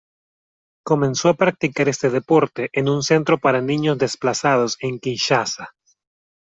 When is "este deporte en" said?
1.87-2.89